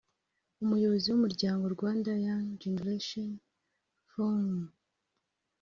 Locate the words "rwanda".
1.75-2.09